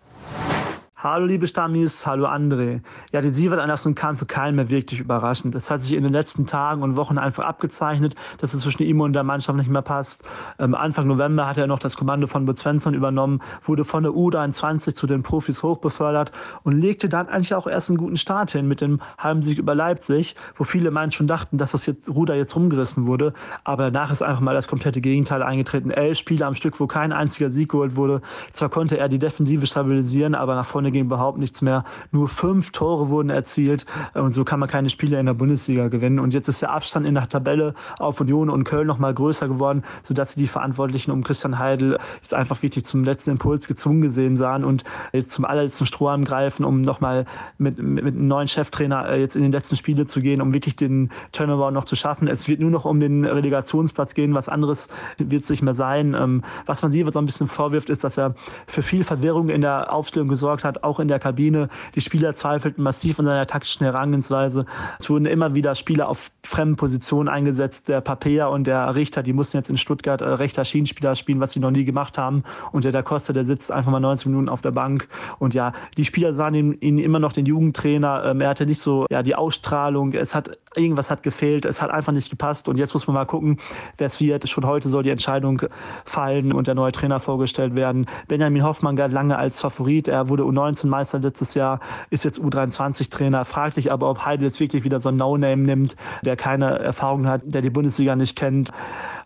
Hallo 0.99 1.27
liebe 1.27 1.45
Stammis, 1.45 2.07
hallo 2.07 2.25
André. 2.25 2.81
Ja, 3.11 3.21
die 3.21 3.29
Sievertanlassung 3.29 3.93
kam 3.93 4.15
für 4.15 4.25
keinen 4.25 4.55
mehr 4.55 4.71
wirklich 4.71 4.99
überraschend. 4.99 5.53
Es 5.53 5.69
hat 5.69 5.79
sich 5.79 5.93
in 5.93 6.01
den 6.01 6.11
letzten 6.11 6.47
Tagen 6.47 6.81
und 6.81 6.95
Wochen 6.95 7.19
einfach 7.19 7.45
abgezeichnet, 7.45 8.15
dass 8.39 8.55
es 8.55 8.61
zwischen 8.61 8.81
ihm 8.81 8.99
und 9.01 9.13
der 9.13 9.21
Mannschaft 9.21 9.59
nicht 9.59 9.69
mehr 9.69 9.83
passt. 9.83 10.23
Ähm, 10.57 10.73
Anfang 10.73 11.05
November 11.05 11.45
hat 11.45 11.59
er 11.59 11.67
noch 11.67 11.77
das 11.77 11.97
Kommando 11.97 12.25
von 12.25 12.47
Bud 12.47 12.57
Svensson 12.57 12.95
übernommen, 12.95 13.43
wurde 13.61 13.85
von 13.85 14.01
der 14.01 14.13
U23 14.13 14.95
zu 14.95 15.05
den 15.05 15.21
Profis 15.21 15.61
hochbefördert 15.61 16.31
und 16.63 16.71
legte 16.71 17.09
dann 17.09 17.29
eigentlich 17.29 17.53
auch 17.53 17.67
erst 17.67 17.91
einen 17.91 17.99
guten 17.99 18.17
Start 18.17 18.49
hin 18.49 18.67
mit 18.67 18.81
dem 18.81 18.99
Heimsieg 19.21 19.59
über 19.59 19.75
Leipzig, 19.75 20.35
wo 20.55 20.63
viele 20.63 20.89
meinen 20.89 21.11
schon 21.11 21.27
dachten, 21.27 21.59
dass 21.59 21.73
das 21.73 21.85
jetzt 21.85 22.09
Ruder 22.09 22.33
jetzt 22.33 22.55
rumgerissen 22.55 23.05
wurde. 23.05 23.33
Aber 23.63 23.91
danach 23.91 24.09
ist 24.09 24.23
einfach 24.23 24.41
mal 24.41 24.55
das 24.55 24.67
komplette 24.67 24.99
Gegenteil 24.99 25.43
eingetreten. 25.43 25.91
Elf 25.91 26.17
Spiele 26.17 26.47
am 26.47 26.55
Stück, 26.55 26.79
wo 26.79 26.87
kein 26.87 27.13
einziger 27.13 27.51
Sieg 27.51 27.69
geholt 27.69 27.95
wurde. 27.95 28.21
Zwar 28.51 28.69
konnte 28.69 28.97
er 28.97 29.09
die 29.09 29.19
Defensive 29.19 29.67
stabilisieren, 29.67 30.33
aber 30.33 30.55
nach 30.55 30.65
vorne 30.65 30.86
vorne 30.87 30.91
ging 30.91 31.05
überhaupt 31.05 31.37
nichts 31.37 31.61
mehr. 31.61 31.83
Nur 32.11 32.27
fünf 32.27 32.71
Tore 32.71 33.09
wurden 33.09 33.29
erzielt 33.29 33.85
und 34.13 34.33
so 34.33 34.43
kann 34.43 34.59
man 34.59 34.69
keine 34.69 34.89
Spiele 34.89 35.19
in 35.19 35.25
der 35.25 35.33
Bundesliga 35.33 35.87
gewinnen. 35.89 36.19
Und 36.19 36.33
jetzt 36.33 36.47
ist 36.47 36.61
der 36.61 36.71
Abstand 36.71 37.05
in 37.05 37.15
der 37.15 37.27
Tabelle 37.27 37.73
auf 37.99 38.21
Union 38.21 38.49
und 38.49 38.63
Köln 38.63 38.87
noch 38.87 38.99
mal 38.99 39.13
größer 39.13 39.47
geworden, 39.47 39.83
sodass 40.03 40.35
die 40.35 40.47
Verantwortlichen 40.47 41.11
um 41.11 41.23
Christian 41.23 41.59
Heidel 41.59 41.97
jetzt 42.17 42.33
einfach 42.33 42.61
wirklich 42.61 42.85
zum 42.85 43.03
letzten 43.03 43.31
Impuls 43.31 43.67
gezwungen 43.67 44.01
gesehen 44.01 44.35
sahen 44.35 44.63
und 44.63 44.83
jetzt 45.13 45.31
zum 45.31 45.45
allerletzten 45.45 45.87
Strohhalm 45.87 46.23
greifen, 46.23 46.63
um 46.63 46.81
noch 46.81 47.01
mal 47.01 47.25
mit, 47.57 47.77
mit 47.79 48.05
einem 48.05 48.27
neuen 48.27 48.47
Cheftrainer 48.47 49.09
äh, 49.09 49.19
jetzt 49.19 49.35
in 49.35 49.43
den 49.43 49.51
letzten 49.51 49.75
Spiele 49.75 50.05
zu 50.05 50.21
gehen, 50.21 50.41
um 50.41 50.53
wirklich 50.53 50.75
den 50.75 51.11
Turnover 51.31 51.71
noch 51.71 51.83
zu 51.83 51.95
schaffen. 51.95 52.27
Es 52.27 52.47
wird 52.47 52.59
nur 52.59 52.71
noch 52.71 52.85
um 52.85 52.99
den 52.99 53.25
Relegationsplatz 53.25 54.13
gehen, 54.13 54.33
was 54.33 54.49
anderes 54.49 54.89
wird 55.17 55.43
es 55.43 55.49
nicht 55.49 55.63
mehr 55.63 55.73
sein. 55.73 56.15
Ähm, 56.17 56.43
was 56.65 56.81
man 56.81 56.91
Sievert 56.91 57.13
so 57.13 57.19
ein 57.19 57.25
bisschen 57.25 57.47
vorwirft, 57.47 57.89
ist, 57.89 58.03
dass 58.03 58.17
er 58.17 58.35
für 58.67 58.81
viel 58.81 59.03
Verwirrung 59.03 59.49
in 59.49 59.61
der 59.61 59.91
Aufstellung 59.91 60.27
gesorgt 60.27 60.63
hat, 60.63 60.76
auch 60.83 60.99
in 60.99 61.07
der 61.07 61.19
Kabine. 61.19 61.69
Die 61.95 62.01
Spieler 62.01 62.35
zweifelten 62.35 62.83
massiv 62.83 63.19
an 63.19 63.25
seiner 63.25 63.47
taktischen 63.47 63.85
Herangehensweise. 63.85 64.65
Es 64.99 65.09
wurden 65.09 65.25
immer 65.25 65.53
wieder 65.55 65.75
Spieler 65.75 66.09
auf 66.09 66.31
fremden 66.43 66.75
Positionen 66.75 67.29
eingesetzt. 67.29 67.89
Der 67.89 68.01
Papea 68.01 68.47
und 68.47 68.65
der 68.65 68.95
Richter, 68.95 69.23
die 69.23 69.33
mussten 69.33 69.57
jetzt 69.57 69.69
in 69.69 69.77
Stuttgart 69.77 70.21
äh, 70.21 70.25
rechter 70.25 70.65
Schienenspieler 70.65 71.15
spielen, 71.15 71.39
was 71.39 71.51
sie 71.51 71.59
noch 71.59 71.71
nie 71.71 71.85
gemacht 71.85 72.17
haben. 72.17 72.43
Und 72.71 72.83
der 72.85 72.91
Da 72.91 73.01
Costa, 73.01 73.33
der 73.33 73.45
sitzt 73.45 73.71
einfach 73.71 73.91
mal 73.91 73.99
90 73.99 74.27
Minuten 74.27 74.49
auf 74.49 74.61
der 74.61 74.71
Bank. 74.71 75.07
Und 75.39 75.53
ja, 75.53 75.73
die 75.97 76.05
Spieler 76.05 76.33
sahen 76.33 76.55
ihn, 76.55 76.73
ihn 76.79 76.97
immer 76.97 77.19
noch 77.19 77.33
den 77.33 77.45
Jugendtrainer. 77.45 78.23
Ähm, 78.25 78.41
er 78.41 78.49
hatte 78.49 78.65
nicht 78.65 78.79
so 78.79 79.05
ja, 79.09 79.23
die 79.23 79.35
Ausstrahlung. 79.35 80.13
Es 80.13 80.35
hat 80.35 80.57
irgendwas 80.75 81.11
hat 81.11 81.23
gefehlt. 81.23 81.65
Es 81.65 81.81
hat 81.81 81.91
einfach 81.91 82.13
nicht 82.13 82.29
gepasst. 82.29 82.69
Und 82.69 82.77
jetzt 82.77 82.93
muss 82.93 83.07
man 83.07 83.15
mal 83.15 83.25
gucken, 83.25 83.59
wer 83.97 84.07
es 84.07 84.19
wird. 84.19 84.47
Schon 84.47 84.65
heute 84.65 84.89
soll 84.89 85.03
die 85.03 85.09
Entscheidung 85.09 85.61
fallen 86.05 86.53
und 86.53 86.67
der 86.67 86.75
neue 86.75 86.91
Trainer 86.91 87.19
vorgestellt 87.19 87.75
werden. 87.75 88.05
Benjamin 88.27 88.63
Hoffmann 88.63 88.95
galt 88.95 89.11
lange 89.11 89.37
als 89.37 89.59
Favorit. 89.59 90.07
Er 90.07 90.29
wurde 90.29 90.43
U19 90.43 90.66
U19-Meister 90.67 91.19
letztes 91.19 91.53
Jahr, 91.53 91.79
ist 92.09 92.25
jetzt 92.25 92.39
U23-Trainer. 92.39 93.45
Fraglich 93.45 93.91
aber, 93.91 94.09
ob 94.09 94.25
Heidel 94.25 94.45
jetzt 94.45 94.59
wirklich 94.59 94.83
wieder 94.83 94.99
so 94.99 95.09
ein 95.09 95.15
No-Name 95.15 95.63
nimmt, 95.63 95.95
der 96.23 96.35
keine 96.35 96.79
Erfahrung 96.79 97.27
hat, 97.27 97.41
der 97.45 97.61
die 97.61 97.69
Bundesliga 97.69 98.15
nicht 98.15 98.35
kennt 98.35 98.71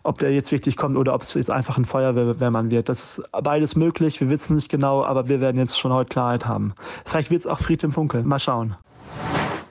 ob 0.04 0.18
der 0.18 0.32
jetzt 0.32 0.50
wirklich 0.50 0.76
kommt 0.76 0.96
oder 0.96 1.14
ob 1.14 1.22
es 1.22 1.34
jetzt 1.34 1.50
einfach 1.50 1.76
ein 1.76 1.84
Feuerwehrmann 1.84 2.70
wird. 2.70 2.88
Das 2.88 3.18
ist 3.18 3.22
beides 3.30 3.76
möglich. 3.76 4.20
Wir 4.20 4.28
wissen 4.28 4.56
nicht 4.56 4.68
genau, 4.68 5.04
aber 5.04 5.28
wir 5.28 5.40
werden 5.40 5.58
jetzt 5.58 5.78
schon 5.78 5.92
heute 5.92 6.08
Klarheit 6.08 6.46
haben. 6.46 6.74
Vielleicht 7.04 7.30
wird 7.30 7.40
es 7.40 7.46
auch 7.46 7.60
Friedhelm 7.60 7.92
Funkel. 7.92 8.24
Mal 8.24 8.38
schauen. 8.40 8.76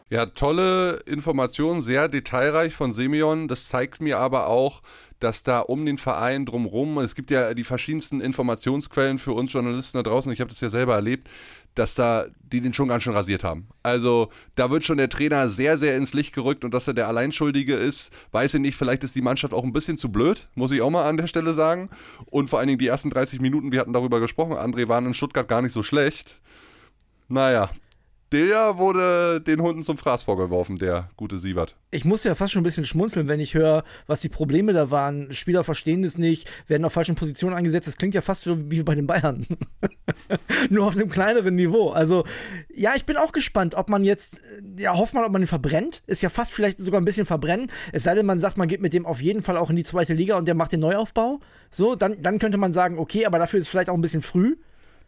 Ja, 0.10 0.26
tolle 0.26 1.00
Informationen, 1.06 1.82
sehr 1.82 2.10
detailreich 2.10 2.76
von 2.76 2.92
Simeon. 2.92 3.48
Das 3.48 3.68
zeigt 3.70 4.02
mir 4.02 4.20
aber 4.20 4.48
auch, 4.48 4.82
dass 5.22 5.44
da 5.44 5.60
um 5.60 5.86
den 5.86 5.98
Verein 5.98 6.46
drumherum, 6.46 6.98
es 6.98 7.16
gibt 7.16 7.32
ja 7.32 7.54
die 7.54 7.64
verschiedensten 7.64 8.20
Informationsquellen 8.20 9.20
für 9.20 9.34
uns 9.34 9.54
Journalisten 9.54 9.98
da 9.98 10.04
draußen, 10.04 10.32
ich 10.32 10.42
habe 10.42 10.50
das 10.50 10.60
ja 10.62 10.70
selber 10.70 10.96
erlebt, 10.96 11.30
dass 11.76 11.96
da 11.96 12.26
die 12.42 12.62
den 12.62 12.74
schon 12.74 12.90
ganz 12.90 13.04
schön 13.04 13.14
rasiert 13.14 13.44
haben. 13.44 13.68
Also 13.82 14.30
da 14.56 14.70
wird 14.70 14.84
schon 14.84 14.98
der 14.98 15.10
Trainer 15.10 15.50
sehr, 15.50 15.78
sehr 15.78 15.96
ins 15.96 16.14
Licht 16.14 16.34
gerückt 16.34 16.66
und 16.66 16.74
dass 16.74 16.88
er 16.88 16.94
der 16.94 17.08
Alleinschuldige 17.08 17.76
ist, 17.76 18.12
weiß 18.32 18.56
ich 18.56 18.60
nicht, 18.60 18.76
vielleicht 18.76 19.04
ist 19.04 19.16
die 19.16 19.22
Mannschaft 19.22 19.54
auch 19.54 19.64
ein 19.64 19.74
bisschen 19.74 19.98
zu 19.98 20.12
blöd, 20.12 20.50
muss 20.56 20.72
ich 20.72 20.82
auch 20.82 20.90
mal 20.90 21.08
an 21.08 21.18
der 21.18 21.28
Stelle 21.28 21.54
sagen. 21.54 21.90
Und 22.26 22.50
vor 22.50 22.60
allen 22.60 22.68
Dingen 22.68 22.80
die 22.80 22.88
ersten 22.88 23.10
30 23.10 23.40
Minuten, 23.40 23.72
wir 23.72 23.80
hatten 23.80 23.94
darüber 23.94 24.20
gesprochen, 24.20 24.54
André 24.54 24.88
waren 24.88 25.06
in 25.06 25.14
Stuttgart 25.14 25.48
gar 25.48 25.62
nicht 25.62 25.74
so 25.74 25.84
schlecht. 25.84 26.40
Naja, 27.30 27.70
der 28.32 28.78
wurde 28.78 29.42
den 29.42 29.62
Hunden 29.62 29.84
zum 29.84 29.98
Fraß 29.98 30.24
vorgeworfen, 30.24 30.78
der 30.78 31.10
gute 31.18 31.38
Sievert. 31.38 31.76
Ich 31.92 32.06
muss 32.06 32.24
ja 32.24 32.34
fast 32.34 32.54
schon 32.54 32.62
ein 32.62 32.64
bisschen 32.64 32.86
schmunzeln, 32.86 33.28
wenn 33.28 33.40
ich 33.40 33.54
höre, 33.54 33.84
was 34.08 34.22
die 34.22 34.30
Probleme 34.30 34.72
da 34.72 34.90
waren. 34.90 35.34
Spieler 35.34 35.64
verstehen 35.64 36.04
das 36.04 36.18
nicht, 36.18 36.50
werden 36.68 36.86
auf 36.86 36.94
falschen 36.94 37.16
Positionen 37.16 37.56
eingesetzt. 37.56 37.88
Das 37.88 37.98
klingt 37.98 38.16
ja 38.16 38.22
fast 38.22 38.48
wie 38.48 38.84
bei 38.84 38.96
den 38.96 39.08
Bayern. 39.08 39.46
Nur 40.70 40.88
auf 40.88 40.96
einem 40.96 41.10
kleineren 41.10 41.56
Niveau. 41.56 41.90
Also, 41.90 42.24
ja, 42.74 42.94
ich 42.96 43.06
bin 43.06 43.18
auch 43.18 43.34
gespannt, 43.34 43.76
ob 43.76 43.90
man 43.90 44.06
jetzt, 44.06 44.42
ja, 44.78 44.96
hofft 44.96 45.14
man, 45.14 45.26
ob 45.26 45.32
man 45.32 45.42
ihn 45.44 45.48
verbrennt. 45.48 46.04
Ist 46.08 46.22
ja 46.22 46.30
fast 46.30 46.54
vielleicht 46.54 46.80
sogar 46.80 47.02
ein 47.02 47.06
bisschen 47.06 47.26
verbrennen. 47.26 47.70
Es 47.92 48.04
sei 48.04 48.16
denn, 48.16 48.26
man 48.26 48.40
sagt, 48.40 48.58
man 48.58 48.70
geht 48.70 48.82
mit 48.82 48.94
dem 48.94 49.06
auf 49.06 49.22
jeden 49.22 49.44
Fall 49.44 49.58
auch 49.58 49.70
in 49.70 49.76
die 49.76 49.84
zweite 49.84 50.14
Liga 50.14 50.38
und 50.38 50.48
der 50.48 50.56
macht 50.56 50.72
den 50.72 50.80
Neuaufbau. 50.80 51.40
So, 51.70 51.96
dann, 51.96 52.22
dann 52.22 52.40
könnte 52.40 52.58
man 52.58 52.72
sagen, 52.72 52.98
okay, 52.98 53.26
aber 53.26 53.40
dafür 53.40 53.60
ist 53.60 53.66
es 53.66 53.70
vielleicht 53.70 53.90
auch 53.90 53.96
ein 53.96 54.02
bisschen 54.02 54.22
früh. 54.22 54.56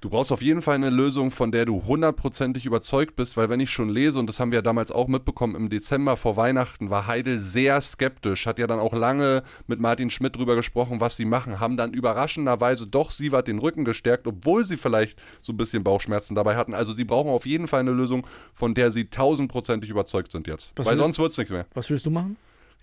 Du 0.04 0.10
brauchst 0.10 0.34
auf 0.34 0.42
jeden 0.42 0.62
Fall 0.62 0.76
eine 0.76 0.90
Lösung, 0.90 1.32
von 1.32 1.54
der 1.54 1.64
du 1.64 1.86
hundertprozentig 1.86 2.66
überzeugt 2.66 3.16
bist, 3.16 3.38
weil 3.38 3.48
wenn 3.48 3.62
ich 3.62 3.70
schon 3.70 3.88
lese, 3.88 4.20
und 4.20 4.28
das 4.28 4.38
haben 4.38 4.52
wir 4.52 4.58
ja 4.58 4.62
damals 4.62 4.92
auch 4.92 5.08
mitbekommen, 5.08 5.56
im 5.56 5.70
Dezember 5.70 6.18
vor 6.18 6.36
Weihnachten 6.36 6.90
war 6.90 7.08
Heidel 7.08 7.40
sehr 7.40 7.80
skeptisch, 7.80 8.46
hat 8.46 8.60
ja 8.60 8.68
dann 8.68 8.82
auch 8.82 8.92
lange 8.92 9.44
mit 9.66 9.80
Martin 9.80 10.10
Schmidt 10.10 10.36
drüber 10.36 10.58
gesprochen, 10.58 11.00
was 11.00 11.16
sie 11.16 11.24
machen, 11.24 11.62
haben 11.62 11.78
dann 11.78 11.94
überraschenderweise 11.94 12.86
doch 12.86 13.12
Sievert 13.12 13.48
den 13.48 13.60
Rücken 13.60 13.86
gestärkt, 13.86 14.28
obwohl 14.28 14.66
sie 14.66 14.76
vielleicht 14.76 15.22
so 15.40 15.54
ein 15.54 15.58
bisschen 15.58 15.86
Bauchschmerzen 15.86 16.36
dabei 16.36 16.58
hatten. 16.58 16.74
Also 16.74 16.92
sie 16.92 17.06
brauchen 17.06 17.30
auf 17.30 17.46
jeden 17.46 17.70
Fall 17.70 17.80
eine 17.80 17.92
Lösung, 17.92 18.28
von 18.54 18.74
der 18.74 18.92
sie 18.92 19.06
tausendprozentig 19.06 19.90
überzeugt 19.90 20.34
sind 20.34 20.48
jetzt. 20.48 20.74
Was 20.76 20.86
weil 20.86 20.98
sonst 20.98 21.18
wird 21.18 21.32
es 21.32 21.38
nichts 21.38 21.54
mehr. 21.54 21.66
Was 21.76 21.90
würdest 21.90 22.06
du 22.06 22.12
machen? 22.12 22.36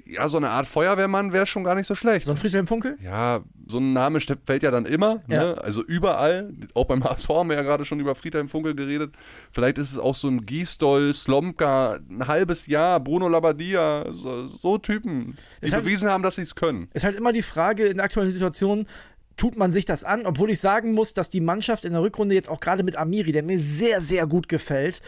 Ja, 0.06 0.26
so 0.28 0.38
eine 0.38 0.50
Art 0.50 0.66
Feuerwehrmann 0.66 1.32
wäre 1.32 1.46
schon 1.46 1.62
gar 1.62 1.76
nicht 1.76 1.86
so 1.86 1.94
schlecht. 1.94 2.26
So 2.26 2.32
ein 2.32 2.36
Friedhelm 2.36 2.66
Funkel? 2.66 2.98
Ja, 3.00 3.42
so 3.68 3.78
ein 3.78 3.92
Name 3.92 4.18
fällt 4.44 4.64
ja 4.64 4.72
dann 4.72 4.84
immer, 4.84 5.20
Ja. 5.28 5.52
Ne? 5.52 5.62
also 5.62 5.84
überall. 5.84 6.52
Auch 6.74 6.86
beim 6.86 7.04
HSV 7.04 7.28
haben 7.28 7.48
wir 7.48 7.54
ja 7.56 7.62
gerade 7.62 7.84
schon 7.84 8.00
über 8.00 8.16
Friedhelm 8.16 8.48
Funkel 8.48 8.74
geredet. 8.74 9.14
Vielleicht 9.52 9.78
ist 9.78 9.92
es 9.92 9.98
auch 9.98 10.16
so 10.16 10.26
ein 10.26 10.44
Gisdol, 10.46 11.14
Slomka, 11.14 12.00
ein 12.10 12.26
halbes 12.26 12.66
Jahr, 12.66 12.98
Bruno 12.98 13.28
Labbadia, 13.28 14.06
so, 14.10 14.48
so 14.48 14.78
Typen, 14.78 15.36
die 15.62 15.70
hat- 15.70 15.84
bewiesen 15.84 16.10
haben, 16.10 16.24
dass 16.24 16.34
sie 16.34 16.42
es 16.42 16.56
können. 16.56 16.88
Ist 16.92 17.04
halt 17.04 17.14
immer 17.16 17.32
die 17.32 17.42
Frage 17.42 17.86
in 17.86 17.98
der 17.98 18.04
aktuellen 18.06 18.32
Situation, 18.32 18.88
tut 19.40 19.56
man 19.56 19.72
sich 19.72 19.86
das 19.86 20.04
an? 20.04 20.26
Obwohl 20.26 20.50
ich 20.50 20.60
sagen 20.60 20.92
muss, 20.92 21.14
dass 21.14 21.30
die 21.30 21.40
Mannschaft 21.40 21.86
in 21.86 21.94
der 21.94 22.02
Rückrunde 22.02 22.34
jetzt 22.34 22.50
auch 22.50 22.60
gerade 22.60 22.82
mit 22.82 22.96
Amiri, 22.96 23.32
der 23.32 23.42
mir 23.42 23.58
sehr, 23.58 24.02
sehr 24.02 24.26
gut 24.26 24.50
gefällt, 24.50 25.00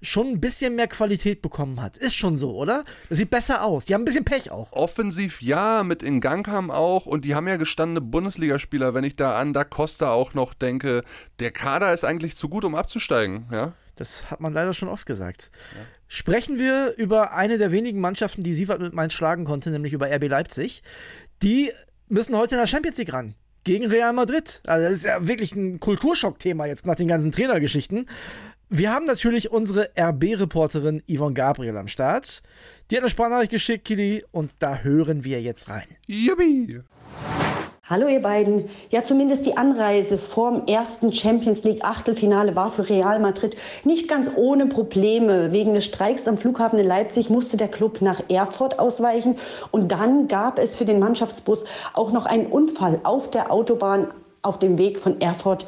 schon 0.00 0.28
ein 0.28 0.40
bisschen 0.40 0.76
mehr 0.76 0.86
Qualität 0.86 1.42
bekommen 1.42 1.82
hat. 1.82 1.96
Ist 1.96 2.14
schon 2.14 2.36
so, 2.36 2.54
oder? 2.54 2.84
Das 3.08 3.18
sieht 3.18 3.30
besser 3.30 3.64
aus. 3.64 3.86
Die 3.86 3.94
haben 3.94 4.02
ein 4.02 4.04
bisschen 4.04 4.24
Pech 4.24 4.52
auch. 4.52 4.70
Offensiv 4.70 5.42
ja, 5.42 5.82
mit 5.82 6.04
Ingankam 6.04 6.70
auch 6.70 7.04
und 7.04 7.24
die 7.24 7.34
haben 7.34 7.48
ja 7.48 7.56
gestandene 7.56 8.00
Bundesligaspieler, 8.00 8.94
wenn 8.94 9.02
ich 9.02 9.16
da 9.16 9.40
an 9.40 9.52
Da 9.52 9.64
Costa 9.64 10.12
auch 10.12 10.34
noch 10.34 10.54
denke. 10.54 11.02
Der 11.40 11.50
Kader 11.50 11.92
ist 11.92 12.04
eigentlich 12.04 12.36
zu 12.36 12.48
gut, 12.48 12.64
um 12.64 12.76
abzusteigen, 12.76 13.46
ja. 13.50 13.72
Das 13.96 14.30
hat 14.30 14.38
man 14.38 14.52
leider 14.52 14.72
schon 14.72 14.88
oft 14.88 15.04
gesagt. 15.04 15.50
Sprechen 16.06 16.60
wir 16.60 16.94
über 16.96 17.32
eine 17.32 17.58
der 17.58 17.72
wenigen 17.72 17.98
Mannschaften, 17.98 18.44
die 18.44 18.54
Sievert 18.54 18.80
mit 18.80 18.94
Mainz 18.94 19.14
schlagen 19.14 19.44
konnte, 19.44 19.72
nämlich 19.72 19.92
über 19.92 20.06
RB 20.06 20.28
Leipzig. 20.28 20.84
Die 21.42 21.72
müssen 22.06 22.36
heute 22.36 22.54
in 22.54 22.60
der 22.60 22.68
Champions 22.68 22.96
League 22.96 23.12
ran. 23.12 23.34
Gegen 23.64 23.86
Real 23.86 24.12
Madrid. 24.12 24.62
Also 24.66 24.84
das 24.84 24.94
ist 24.94 25.04
ja 25.04 25.26
wirklich 25.26 25.54
ein 25.54 25.80
Kulturschockthema 25.80 26.66
jetzt 26.66 26.86
nach 26.86 26.96
den 26.96 27.08
ganzen 27.08 27.32
Trainergeschichten. 27.32 28.06
Wir 28.68 28.92
haben 28.92 29.04
natürlich 29.04 29.50
unsere 29.50 29.90
RB-Reporterin 29.98 31.02
Yvonne 31.08 31.34
Gabriel 31.34 31.76
am 31.76 31.88
Start. 31.88 32.42
Die 32.90 32.96
hat 32.96 33.02
eine 33.02 33.10
Sprachnachricht 33.10 33.50
geschickt, 33.50 33.84
Kili, 33.84 34.24
und 34.30 34.52
da 34.60 34.78
hören 34.78 35.24
wir 35.24 35.42
jetzt 35.42 35.68
rein. 35.68 35.86
Yippie! 36.06 36.80
Hallo 37.90 38.06
ihr 38.06 38.22
beiden. 38.22 38.70
Ja, 38.90 39.02
zumindest 39.02 39.46
die 39.46 39.56
Anreise 39.56 40.16
vorm 40.16 40.62
ersten 40.68 41.12
Champions 41.12 41.64
League 41.64 41.84
Achtelfinale 41.84 42.54
war 42.54 42.70
für 42.70 42.88
Real 42.88 43.18
Madrid 43.18 43.56
nicht 43.82 44.06
ganz 44.06 44.30
ohne 44.36 44.66
Probleme. 44.66 45.50
Wegen 45.50 45.74
des 45.74 45.86
Streiks 45.86 46.28
am 46.28 46.38
Flughafen 46.38 46.78
in 46.78 46.86
Leipzig 46.86 47.30
musste 47.30 47.56
der 47.56 47.66
Club 47.66 48.00
nach 48.00 48.22
Erfurt 48.28 48.78
ausweichen 48.78 49.34
und 49.72 49.90
dann 49.90 50.28
gab 50.28 50.60
es 50.60 50.76
für 50.76 50.84
den 50.84 51.00
Mannschaftsbus 51.00 51.64
auch 51.92 52.12
noch 52.12 52.26
einen 52.26 52.46
Unfall 52.46 53.00
auf 53.02 53.28
der 53.28 53.50
Autobahn 53.50 54.06
auf 54.42 54.60
dem 54.60 54.78
Weg 54.78 55.00
von 55.00 55.20
Erfurt 55.20 55.66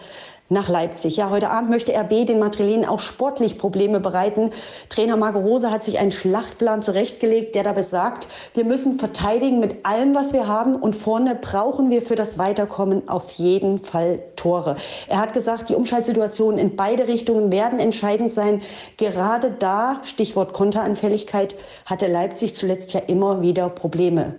nach 0.49 0.69
Leipzig. 0.69 1.17
Ja, 1.17 1.31
heute 1.31 1.51
Abend 1.51 1.71
möchte 1.71 1.93
RB 1.93 2.27
den 2.27 2.39
Madrilenen 2.39 2.85
auch 2.85 3.01
sportlich 3.01 3.59
Probleme 3.59 4.01
bereiten. 4.01 4.51
Trainer 4.89 5.17
Marco 5.17 5.39
Rose 5.39 5.71
hat 5.71 5.83
sich 5.83 5.99
einen 5.99 6.11
Schlachtplan 6.11 6.83
zurechtgelegt, 6.83 7.55
der 7.55 7.65
da 7.65 7.73
besagt, 7.73 8.29
wir 8.55 8.65
müssen 8.65 8.99
verteidigen 8.99 9.61
mit 9.61 9.87
allem, 9.87 10.15
was 10.15 10.33
wir 10.33 10.47
haben 10.47 10.77
und 10.77 10.95
vorne 10.95 11.35
brauchen 11.35 11.91
wir 11.91 12.03
für 12.03 12.17
das 12.17 12.39
Weiterkommen 12.39 13.09
auf 13.09 13.33
jeden 13.33 13.79
Fall 13.79 14.21
Tore. 14.37 14.77
Er 15.09 15.21
hat 15.21 15.33
gesagt, 15.33 15.69
die 15.69 15.75
Umschaltsituationen 15.75 16.59
in 16.59 16.77
beide 16.77 17.09
Richtungen 17.09 17.51
werden 17.51 17.79
entscheidend 17.79 18.33
sein. 18.33 18.61
Gerade 18.97 19.51
da, 19.51 20.01
Stichwort 20.05 20.53
Konteranfälligkeit, 20.53 21.57
hatte 21.87 22.09
Leipzig 22.09 22.55
zuletzt 22.55 22.93
ja 22.93 23.01
immer 23.01 23.41
wieder 23.41 23.69
Probleme. 23.69 24.35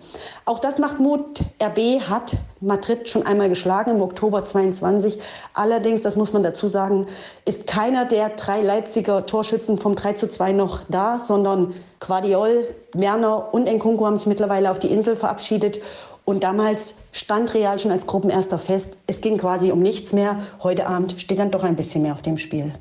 Auch 0.45 0.59
das 0.59 0.77
macht 0.77 0.99
Mut. 0.99 1.41
RB 1.61 2.01
hat 2.01 2.33
Madrid 2.65 3.09
schon 3.09 3.25
einmal 3.25 3.49
geschlagen 3.49 3.91
im 3.91 4.01
Oktober 4.01 4.45
22. 4.45 5.19
Allerdings, 5.53 6.01
das 6.01 6.15
muss 6.15 6.33
man 6.33 6.43
dazu 6.43 6.67
sagen, 6.67 7.07
ist 7.45 7.67
keiner 7.67 8.05
der 8.05 8.29
drei 8.29 8.61
Leipziger 8.61 9.25
Torschützen 9.25 9.77
vom 9.77 9.95
3 9.95 10.13
zu 10.13 10.29
2 10.29 10.53
noch 10.53 10.81
da, 10.87 11.19
sondern 11.19 11.73
Quadiol, 11.99 12.67
Werner 12.93 13.53
und 13.53 13.67
Nkunku 13.67 14.05
haben 14.05 14.17
sich 14.17 14.27
mittlerweile 14.27 14.71
auf 14.71 14.79
die 14.79 14.91
Insel 14.91 15.15
verabschiedet. 15.15 15.79
Und 16.25 16.43
damals 16.43 16.95
stand 17.11 17.53
Real 17.53 17.79
schon 17.79 17.91
als 17.91 18.07
Gruppenerster 18.07 18.57
fest. 18.57 18.97
Es 19.07 19.19
ging 19.19 19.37
quasi 19.37 19.71
um 19.71 19.79
nichts 19.79 20.13
mehr. 20.13 20.39
Heute 20.63 20.87
Abend 20.87 21.19
steht 21.19 21.39
dann 21.39 21.51
doch 21.51 21.63
ein 21.63 21.75
bisschen 21.75 22.01
mehr 22.01 22.13
auf 22.13 22.21
dem 22.21 22.37
Spiel. 22.37 22.73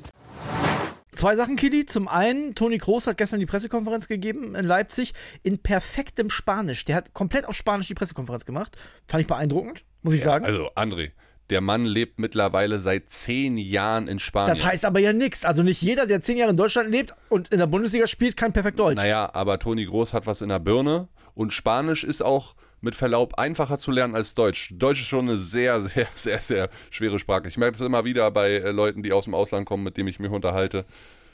Zwei 1.13 1.35
Sachen, 1.35 1.55
Kili. 1.55 1.85
Zum 1.85 2.07
einen, 2.07 2.55
Toni 2.55 2.77
Kroos 2.77 3.07
hat 3.07 3.17
gestern 3.17 3.39
die 3.39 3.45
Pressekonferenz 3.45 4.07
gegeben 4.07 4.55
in 4.55 4.65
Leipzig 4.65 5.13
in 5.43 5.59
perfektem 5.59 6.29
Spanisch. 6.29 6.85
Der 6.85 6.95
hat 6.95 7.13
komplett 7.13 7.45
auf 7.47 7.55
Spanisch 7.55 7.87
die 7.87 7.93
Pressekonferenz 7.93 8.45
gemacht. 8.45 8.77
Fand 9.07 9.21
ich 9.21 9.27
beeindruckend, 9.27 9.83
muss 10.01 10.13
ich 10.13 10.23
sagen. 10.23 10.45
Also, 10.45 10.69
André, 10.75 11.11
der 11.49 11.61
Mann 11.61 11.85
lebt 11.85 12.19
mittlerweile 12.19 12.79
seit 12.79 13.09
zehn 13.09 13.57
Jahren 13.57 14.07
in 14.07 14.19
Spanien. 14.19 14.55
Das 14.55 14.65
heißt 14.65 14.85
aber 14.85 14.99
ja 14.99 15.13
nichts. 15.13 15.45
Also 15.45 15.61
nicht 15.61 15.81
jeder, 15.81 16.07
der 16.07 16.21
zehn 16.21 16.37
Jahre 16.37 16.51
in 16.51 16.57
Deutschland 16.57 16.89
lebt 16.89 17.13
und 17.29 17.49
in 17.49 17.59
der 17.59 17.67
Bundesliga 17.67 18.07
spielt, 18.07 18.37
kann 18.37 18.53
perfekt 18.53 18.79
Deutsch. 18.79 18.97
Naja, 18.97 19.29
aber 19.33 19.59
Toni 19.59 19.85
Groß 19.85 20.13
hat 20.13 20.25
was 20.25 20.41
in 20.41 20.49
der 20.49 20.59
Birne 20.59 21.09
und 21.35 21.53
Spanisch 21.53 22.03
ist 22.03 22.21
auch 22.23 22.55
mit 22.83 22.95
Verlaub 22.95 23.35
einfacher 23.35 23.77
zu 23.77 23.91
lernen 23.91 24.15
als 24.15 24.35
Deutsch. 24.35 24.73
Deutsch 24.75 25.01
ist 25.01 25.07
schon 25.07 25.29
eine 25.29 25.37
sehr, 25.37 25.81
sehr, 25.87 26.07
sehr, 26.13 26.39
sehr 26.39 26.69
schwere 26.91 27.17
Sprache. 27.19 27.47
Ich 27.47 27.57
merke 27.57 27.77
das 27.77 27.81
immer 27.85 28.05
wieder 28.05 28.29
bei 28.31 28.51
äh, 28.51 28.71
Leuten, 28.71 29.03
die 29.03 29.13
aus 29.13 29.25
dem 29.25 29.33
Ausland 29.33 29.65
kommen, 29.65 29.83
mit 29.83 29.97
denen 29.97 30.09
ich 30.09 30.19
mich 30.19 30.31
unterhalte. 30.31 30.85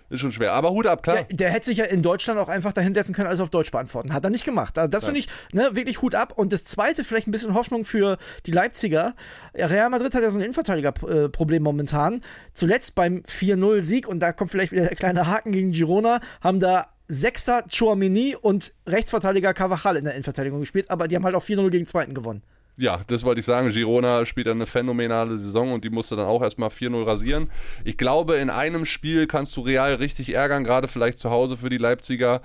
Ist 0.10 0.22
schon 0.22 0.32
schwer. 0.32 0.54
Aber 0.54 0.72
Hut 0.72 0.88
ab, 0.88 1.04
klar. 1.04 1.18
Der, 1.18 1.26
der 1.26 1.50
hätte 1.52 1.68
sich 1.68 1.78
ja 1.78 1.86
in 1.86 2.02
Deutschland 2.02 2.40
auch 2.40 2.50
einfach 2.50 2.74
dahinsetzen 2.74 3.14
können, 3.14 3.28
alles 3.28 3.42
auf 3.42 3.52
Deutsch 3.52 3.70
beantworten. 3.70 4.12
Hat 4.12 4.24
er 4.24 4.32
nicht 4.32 4.44
gemacht. 4.44 4.76
Also 4.80 4.90
das 4.90 5.06
finde 5.06 5.20
ich 5.20 5.28
ne, 5.54 5.70
wirklich 5.74 6.02
Hut 6.02 6.16
ab. 6.16 6.34
Und 6.36 6.52
das 6.52 6.64
zweite, 6.64 7.04
vielleicht 7.04 7.28
ein 7.28 7.32
bisschen 7.32 7.54
Hoffnung 7.54 7.86
für 7.86 8.18
die 8.48 8.52
Leipziger. 8.52 9.14
Real 9.54 9.90
Madrid 9.92 10.16
hat 10.16 10.24
ja 10.24 10.32
so 10.32 10.40
ein 10.40 10.42
Innenverteidigerproblem 10.42 11.62
momentan. 11.62 12.22
Zuletzt 12.54 12.96
beim 12.96 13.22
4-0-Sieg, 13.22 14.08
und 14.08 14.20
da 14.20 14.34
kommt 14.34 14.50
vielleicht 14.50 14.72
wieder 14.72 14.88
der 14.88 14.96
kleine 14.96 15.28
Haken 15.28 15.52
gegen 15.52 15.74
Girona, 15.74 16.22
haben 16.42 16.60
da 16.60 16.88
Sechser 17.12 17.64
Chouameni 17.68 18.36
und 18.40 18.72
Rechtsverteidiger 18.86 19.56
Carvajal 19.56 19.98
in 19.98 20.04
der 20.04 20.14
Innenverteidigung 20.14 20.60
gespielt, 20.60 20.92
aber 20.92 21.08
die 21.08 21.16
haben 21.16 21.26
halt 21.26 21.36
auch 21.36 21.44
4-0 21.44 21.70
gegen 21.72 21.88
Zweiten 21.88 22.14
gewonnen. 22.14 22.44
Ja, 22.78 23.02
das 23.08 23.26
wollte 23.26 23.40
ich 23.40 23.46
sagen. 23.46 23.72
Girona 23.72 24.26
spielt 24.26 24.48
eine 24.48 24.68
phänomenale 24.68 25.38
Saison 25.38 25.74
und 25.74 25.84
die 25.84 25.90
musste 25.90 26.16
dann 26.16 26.28
auch 26.28 26.42
erstmal 26.42 26.70
4-0 26.70 27.06
rasieren. 27.06 27.50
Ich 27.84 27.98
glaube, 27.98 28.36
in 28.36 28.50
einem 28.50 28.86
Spiel 28.86 29.28
kannst 29.28 29.58
du 29.58 29.62
Real 29.62 29.96
richtig 29.96 30.34
ärgern, 30.34 30.64
gerade 30.64 30.88
vielleicht 30.88 31.18
zu 31.18 31.30
Hause 31.30 31.58
für 31.58 31.70
die 31.70 31.78
Leipziger. 31.78 32.42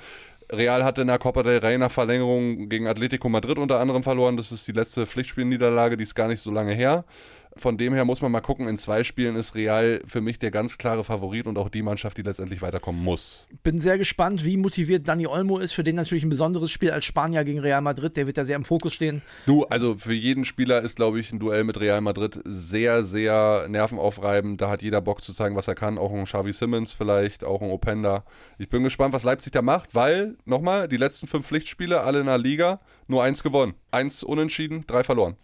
Real 0.51 0.83
hatte 0.83 1.03
in 1.03 1.07
der 1.09 1.19
Copa 1.19 1.43
del 1.43 1.59
Rey 1.59 1.79
nach 1.79 1.91
Verlängerung 1.91 2.69
gegen 2.69 2.87
Atletico 2.87 3.29
Madrid 3.29 3.59
unter 3.59 3.81
anderem 3.81 4.03
verloren. 4.03 4.37
Das 4.37 4.51
ist 4.51 4.67
die 4.67 4.73
letzte 4.73 5.07
Pflichtspielniederlage, 5.07 5.97
die 5.97 6.05
ist 6.05 6.15
gar 6.15 6.29
nicht 6.29 6.41
so 6.41 6.51
lange 6.51 6.75
her. 6.75 7.05
Von 7.57 7.79
dem 7.79 7.95
her 7.95 8.05
muss 8.05 8.21
man 8.21 8.33
mal 8.33 8.41
gucken, 8.41 8.67
in 8.67 8.77
zwei 8.77 9.05
Spielen 9.05 9.37
ist 9.37 9.55
Real 9.55 10.01
für 10.07 10.21
mich 10.21 10.39
der 10.39 10.51
ganz 10.51 10.77
klare 10.77 11.05
Favorit 11.05 11.47
und 11.47 11.57
auch 11.57 11.69
die 11.69 11.83
Mannschaft, 11.83 12.17
die 12.17 12.23
letztendlich 12.23 12.63
weiterkommen 12.63 13.03
muss. 13.03 13.47
Bin 13.63 13.79
sehr 13.79 13.97
gespannt, 13.97 14.45
wie 14.45 14.57
motiviert 14.57 15.07
Dani 15.07 15.27
Olmo 15.27 15.59
ist. 15.59 15.73
Für 15.73 15.85
den 15.85 15.95
natürlich 15.95 16.25
ein 16.25 16.31
besonderes 16.31 16.71
Spiel 16.71 16.91
als 16.91 17.05
Spanier 17.05 17.45
gegen 17.45 17.61
Real 17.61 17.81
Madrid. 17.81 18.17
Der 18.17 18.27
wird 18.27 18.39
da 18.39 18.45
sehr 18.45 18.57
im 18.57 18.65
Fokus 18.65 18.95
stehen. 18.95 19.23
Du, 19.47 19.65
also 19.65 19.97
für 19.97 20.13
jeden 20.13 20.45
Spieler 20.45 20.83
ist, 20.83 20.97
glaube 20.97 21.21
ich, 21.21 21.33
ein 21.33 21.39
Duell 21.39 21.65
mit 21.65 21.79
Real 21.79 22.01
Madrid 22.01 22.41
sehr, 22.45 23.05
sehr 23.05 23.67
nervenaufreibend. 23.69 24.61
Da 24.61 24.71
hat 24.71 24.83
jeder 24.83 25.01
Bock 25.01 25.23
zu 25.23 25.33
zeigen, 25.33 25.55
was 25.55 25.69
er 25.69 25.75
kann. 25.77 25.97
Auch 25.97 26.13
ein 26.13 26.25
Xavi 26.25 26.53
Simmons 26.53 26.93
vielleicht, 26.93 27.45
auch 27.45 27.63
ein 27.63 27.71
Openda. 27.71 28.25
Ich 28.59 28.69
bin 28.69 28.83
gespannt, 28.83 29.15
was 29.15 29.23
Leipzig 29.23 29.53
da 29.53 29.63
macht, 29.63 29.95
weil, 29.95 30.37
nochmal, 30.45 30.89
die 30.89 30.97
letzten 30.97 31.27
fünf 31.27 31.47
Pflichtspiele, 31.47 32.01
alle 32.01 32.21
in 32.21 32.27
der 32.27 32.39
Liga, 32.39 32.81
nur 33.07 33.23
eins 33.23 33.43
gewonnen. 33.43 33.75
Eins 33.91 34.23
unentschieden, 34.23 34.85
drei 34.87 35.05
verloren. 35.05 35.37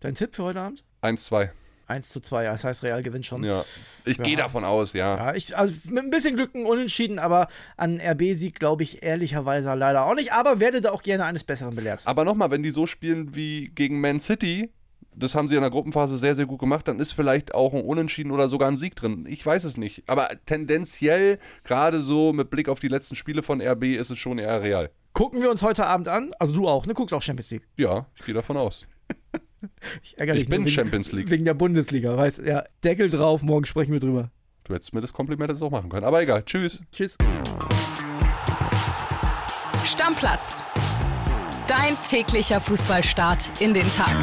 Dein 0.00 0.14
Tipp 0.14 0.34
für 0.34 0.44
heute 0.44 0.60
Abend? 0.60 0.84
1-2. 1.04 1.50
1 1.86 2.08
zu 2.08 2.20
2, 2.20 2.44
das 2.44 2.64
heißt, 2.64 2.82
Real 2.82 3.02
gewinnt 3.02 3.26
schon. 3.26 3.44
Ja. 3.44 3.64
Ich 4.04 4.18
gehe 4.18 4.36
davon 4.36 4.64
aus, 4.64 4.94
ja. 4.94 5.16
Ja, 5.16 5.34
ich, 5.34 5.56
also 5.56 5.74
mit 5.90 6.04
ein 6.04 6.10
bisschen 6.10 6.36
Glück 6.36 6.54
ein 6.54 6.64
Unentschieden, 6.64 7.18
aber 7.18 7.48
an 7.76 8.00
RB-Sieg 8.00 8.58
glaube 8.58 8.82
ich 8.82 9.02
ehrlicherweise 9.02 9.72
leider 9.74 10.06
auch 10.06 10.14
nicht, 10.14 10.32
aber 10.32 10.60
werde 10.60 10.80
da 10.80 10.92
auch 10.92 11.02
gerne 11.02 11.24
eines 11.24 11.44
Besseren 11.44 11.74
belehrt. 11.74 12.02
Aber 12.06 12.24
nochmal, 12.24 12.50
wenn 12.50 12.62
die 12.62 12.70
so 12.70 12.86
spielen 12.86 13.34
wie 13.34 13.70
gegen 13.74 14.00
Man 14.00 14.20
City, 14.20 14.70
das 15.14 15.34
haben 15.34 15.46
sie 15.46 15.54
in 15.54 15.60
der 15.60 15.70
Gruppenphase 15.70 16.18
sehr, 16.18 16.34
sehr 16.34 16.46
gut 16.46 16.58
gemacht, 16.58 16.88
dann 16.88 16.98
ist 16.98 17.12
vielleicht 17.12 17.54
auch 17.54 17.74
ein 17.74 17.82
Unentschieden 17.82 18.30
oder 18.32 18.48
sogar 18.48 18.68
ein 18.68 18.78
Sieg 18.78 18.96
drin. 18.96 19.26
Ich 19.28 19.44
weiß 19.44 19.64
es 19.64 19.76
nicht. 19.76 20.02
Aber 20.06 20.28
tendenziell, 20.46 21.38
gerade 21.62 22.00
so 22.00 22.32
mit 22.32 22.50
Blick 22.50 22.68
auf 22.68 22.80
die 22.80 22.88
letzten 22.88 23.14
Spiele 23.14 23.42
von 23.42 23.60
RB, 23.60 23.84
ist 23.84 24.10
es 24.10 24.18
schon 24.18 24.38
eher 24.38 24.62
real. 24.62 24.90
Gucken 25.12 25.40
wir 25.40 25.50
uns 25.50 25.62
heute 25.62 25.86
Abend 25.86 26.08
an. 26.08 26.32
Also 26.38 26.54
du 26.54 26.66
auch, 26.66 26.86
ne? 26.86 26.94
Guckst 26.94 27.14
auch 27.14 27.22
Champions 27.22 27.50
League. 27.52 27.62
Ja, 27.76 28.06
ich 28.16 28.24
gehe 28.24 28.34
davon 28.34 28.56
aus. 28.56 28.86
Ich, 30.02 30.18
ärgere 30.18 30.36
Ich 30.36 30.48
bin 30.48 30.62
wegen, 30.62 30.70
Champions 30.70 31.12
League. 31.12 31.30
Wegen 31.30 31.44
der 31.44 31.54
Bundesliga, 31.54 32.16
weißt 32.16 32.42
Ja, 32.44 32.64
Deckel 32.82 33.10
drauf, 33.10 33.42
morgen 33.42 33.66
sprechen 33.66 33.92
wir 33.92 34.00
drüber. 34.00 34.30
Du 34.64 34.74
hättest 34.74 34.94
mir 34.94 35.00
das 35.00 35.12
Kompliment 35.12 35.50
jetzt 35.50 35.62
auch 35.62 35.70
machen 35.70 35.90
können. 35.90 36.04
Aber 36.04 36.22
egal. 36.22 36.42
Tschüss. 36.44 36.80
Tschüss. 36.90 37.18
Stammplatz. 39.84 40.64
Dein 41.66 41.96
täglicher 42.08 42.60
Fußballstart 42.60 43.50
in 43.60 43.74
den 43.74 43.88
Tag. 43.90 44.14